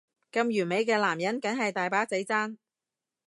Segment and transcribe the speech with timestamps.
[0.31, 2.57] 咁完美嘅男人梗係大把仔爭